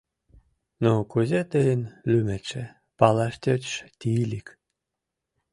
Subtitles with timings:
[0.83, 2.63] —Ну, кузе тыйын лӱметше?—
[2.99, 4.47] палаш тӧчыш Тиилик.